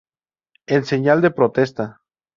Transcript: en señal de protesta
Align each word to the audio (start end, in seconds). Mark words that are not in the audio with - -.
en 0.75 0.81
señal 0.91 1.19
de 1.21 1.29
protesta 1.37 1.85